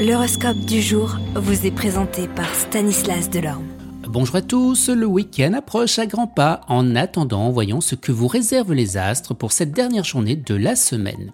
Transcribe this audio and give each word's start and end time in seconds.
L'horoscope 0.00 0.56
du 0.60 0.80
jour 0.80 1.18
vous 1.34 1.66
est 1.66 1.70
présenté 1.70 2.26
par 2.26 2.54
Stanislas 2.54 3.28
Delorme. 3.28 3.66
Bonjour 4.08 4.36
à 4.36 4.40
tous, 4.40 4.88
le 4.88 5.04
week-end 5.04 5.52
approche 5.52 5.98
à 5.98 6.06
grands 6.06 6.26
pas. 6.26 6.62
En 6.68 6.96
attendant, 6.96 7.50
voyons 7.50 7.82
ce 7.82 7.96
que 7.96 8.10
vous 8.10 8.26
réservent 8.26 8.72
les 8.72 8.96
astres 8.96 9.34
pour 9.34 9.52
cette 9.52 9.72
dernière 9.72 10.04
journée 10.04 10.36
de 10.36 10.54
la 10.54 10.74
semaine. 10.74 11.32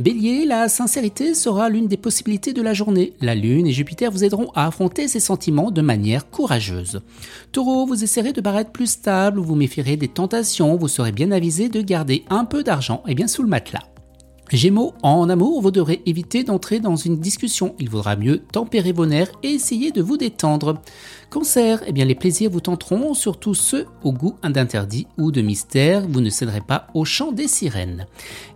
Bélier, 0.00 0.44
la 0.44 0.68
sincérité 0.68 1.34
sera 1.34 1.68
l'une 1.68 1.86
des 1.86 1.96
possibilités 1.96 2.52
de 2.52 2.62
la 2.62 2.74
journée. 2.74 3.12
La 3.20 3.36
Lune 3.36 3.68
et 3.68 3.72
Jupiter 3.72 4.10
vous 4.10 4.24
aideront 4.24 4.50
à 4.56 4.66
affronter 4.66 5.06
ces 5.06 5.20
sentiments 5.20 5.70
de 5.70 5.80
manière 5.80 6.28
courageuse. 6.30 7.02
Taureau, 7.52 7.86
vous 7.86 8.02
essaierez 8.02 8.32
de 8.32 8.40
paraître 8.40 8.72
plus 8.72 8.90
stable, 8.90 9.38
vous 9.38 9.54
méfierez 9.54 9.96
des 9.96 10.08
tentations, 10.08 10.74
vous 10.74 10.88
serez 10.88 11.12
bien 11.12 11.30
avisé 11.30 11.68
de 11.68 11.80
garder 11.80 12.24
un 12.28 12.44
peu 12.44 12.64
d'argent 12.64 13.04
et 13.06 13.14
bien 13.14 13.28
sous 13.28 13.44
le 13.44 13.48
matelas. 13.48 13.89
Gémeaux, 14.52 14.94
en 15.04 15.28
amour, 15.28 15.62
vous 15.62 15.70
devrez 15.70 16.02
éviter 16.06 16.42
d'entrer 16.42 16.80
dans 16.80 16.96
une 16.96 17.20
discussion. 17.20 17.76
Il 17.78 17.88
vaudra 17.88 18.16
mieux 18.16 18.40
tempérer 18.40 18.90
vos 18.90 19.06
nerfs 19.06 19.30
et 19.44 19.50
essayer 19.50 19.92
de 19.92 20.02
vous 20.02 20.16
détendre. 20.16 20.80
Cancer, 21.30 21.80
eh 21.86 21.92
bien 21.92 22.04
les 22.04 22.16
plaisirs 22.16 22.50
vous 22.50 22.60
tenteront, 22.60 23.14
surtout 23.14 23.54
ceux 23.54 23.86
au 24.02 24.12
goût 24.12 24.34
d'interdit 24.42 25.06
ou 25.18 25.30
de 25.30 25.40
mystère. 25.40 26.04
Vous 26.08 26.20
ne 26.20 26.30
céderez 26.30 26.62
pas 26.62 26.88
au 26.94 27.04
chant 27.04 27.30
des 27.30 27.46
sirènes. 27.46 28.06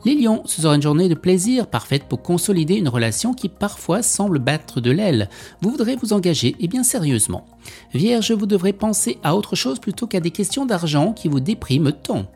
Les 0.04 0.16
lions, 0.16 0.42
ce 0.46 0.62
sera 0.62 0.74
une 0.74 0.82
journée 0.82 1.08
de 1.08 1.14
plaisir 1.14 1.68
parfaite 1.68 2.04
pour 2.08 2.22
consolider 2.22 2.74
une 2.74 2.88
relation 2.88 3.32
qui 3.32 3.48
parfois 3.48 4.02
semble 4.02 4.40
battre 4.40 4.80
de 4.80 4.90
l'aile. 4.90 5.28
Vous 5.62 5.70
voudrez 5.70 5.94
vous 5.94 6.12
engager 6.12 6.48
et 6.48 6.56
eh 6.60 6.68
bien 6.68 6.82
sérieusement. 6.82 7.46
Vierge, 7.94 8.32
vous 8.32 8.46
devrez 8.46 8.72
penser 8.72 9.18
à 9.22 9.36
autre 9.36 9.54
chose 9.54 9.78
plutôt 9.78 10.08
qu'à 10.08 10.18
des 10.18 10.32
questions 10.32 10.66
d'argent 10.66 11.12
qui 11.12 11.28
vous 11.28 11.40
dépriment 11.40 11.92
tant. 11.92 12.26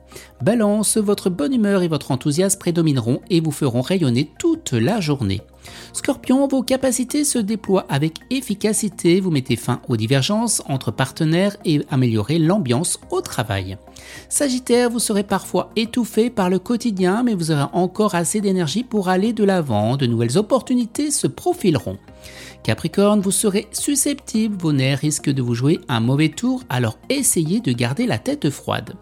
Balance, 0.42 0.96
votre 0.96 1.30
bonne 1.30 1.54
humeur 1.54 1.82
et 1.82 1.88
votre 1.88 2.10
enthousiasme 2.10 2.58
prédomineront 2.58 3.20
et 3.30 3.40
vous 3.40 3.50
feront 3.50 3.82
rayonner 3.82 4.30
toute 4.38 4.72
la 4.72 5.00
journée. 5.00 5.42
Scorpion, 5.92 6.46
vos 6.46 6.62
capacités 6.62 7.24
se 7.24 7.38
déploient 7.38 7.86
avec 7.88 8.14
efficacité, 8.30 9.20
vous 9.20 9.30
mettez 9.30 9.56
fin 9.56 9.80
aux 9.88 9.96
divergences 9.96 10.62
entre 10.66 10.90
partenaires 10.90 11.56
et 11.64 11.82
améliorez 11.90 12.38
l'ambiance 12.38 13.00
au 13.10 13.20
travail. 13.20 13.76
Sagittaire, 14.28 14.90
vous 14.90 14.98
serez 14.98 15.22
parfois 15.22 15.70
étouffé 15.76 16.30
par 16.30 16.50
le 16.50 16.58
quotidien, 16.58 17.22
mais 17.22 17.34
vous 17.34 17.50
aurez 17.50 17.66
encore 17.72 18.14
assez 18.14 18.40
d'énergie 18.40 18.84
pour 18.84 19.08
aller 19.08 19.32
de 19.32 19.44
l'avant, 19.44 19.96
de 19.96 20.06
nouvelles 20.06 20.38
opportunités 20.38 21.10
se 21.10 21.26
profileront. 21.26 21.98
Capricorne, 22.62 23.20
vous 23.20 23.30
serez 23.30 23.66
susceptible, 23.72 24.56
vos 24.58 24.72
nerfs 24.72 24.98
risquent 24.98 25.30
de 25.30 25.42
vous 25.42 25.54
jouer 25.54 25.80
un 25.88 26.00
mauvais 26.00 26.28
tour, 26.28 26.62
alors 26.68 26.98
essayez 27.08 27.60
de 27.60 27.72
garder 27.72 28.06
la 28.06 28.18
tête 28.18 28.50
froide. 28.50 28.94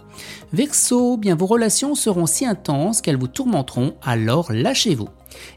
Verseau, 0.53 1.16
bien 1.16 1.34
vos 1.34 1.47
relations 1.47 1.94
seront 1.94 2.27
si 2.27 2.47
intenses 2.47 3.00
qu'elles 3.00 3.19
vous 3.19 3.27
tourmenteront, 3.27 3.94
alors 4.03 4.53
lâchez-vous. 4.53 5.08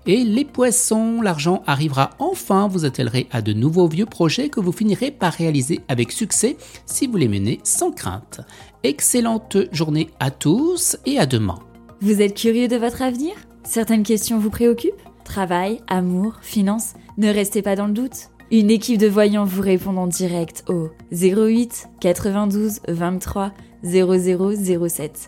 Et 0.05 0.23
les 0.23 0.45
poissons, 0.45 1.21
l'argent 1.21 1.63
arrivera 1.67 2.11
enfin, 2.19 2.67
vous 2.67 2.85
attellerez 2.85 3.27
à 3.31 3.41
de 3.41 3.53
nouveaux 3.53 3.87
vieux 3.87 4.05
projets 4.05 4.49
que 4.49 4.59
vous 4.59 4.71
finirez 4.71 5.11
par 5.11 5.33
réaliser 5.33 5.81
avec 5.87 6.11
succès 6.11 6.57
si 6.85 7.07
vous 7.07 7.17
les 7.17 7.27
menez 7.27 7.59
sans 7.63 7.91
crainte. 7.91 8.41
Excellente 8.83 9.57
journée 9.71 10.09
à 10.19 10.31
tous 10.31 10.97
et 11.05 11.19
à 11.19 11.25
demain. 11.25 11.59
Vous 12.01 12.21
êtes 12.21 12.35
curieux 12.35 12.67
de 12.67 12.77
votre 12.77 13.01
avenir? 13.01 13.33
Certaines 13.63 14.03
questions 14.03 14.39
vous 14.39 14.49
préoccupent? 14.49 15.01
Travail, 15.25 15.81
amour, 15.87 16.37
finances? 16.41 16.93
Ne 17.17 17.29
restez 17.29 17.61
pas 17.61 17.75
dans 17.75 17.87
le 17.87 17.93
doute. 17.93 18.29
Une 18.51 18.71
équipe 18.71 18.97
de 18.97 19.07
voyants 19.07 19.45
vous 19.45 19.61
répond 19.61 19.95
en 19.97 20.07
direct 20.07 20.63
au 20.69 20.89
08 21.11 21.89
92 21.99 22.79
23 22.87 23.51
0007. 23.83 25.27